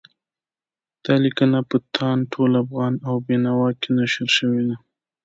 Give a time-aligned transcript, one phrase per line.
[1.03, 4.75] دا لیکنه په تاند، ټول افغان او بېنوا کې نشر شوې ده.